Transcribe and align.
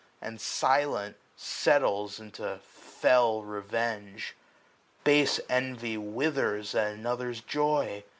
And 0.19 0.41
silent, 0.41 1.15
settles 1.35 2.19
into 2.19 2.59
fell 2.63 3.43
revenge. 3.43 4.35
Base 5.03 5.39
envy 5.47 5.95
withers 5.95 6.73
at 6.73 6.93
another's 6.95 7.41
joy. 7.41 8.03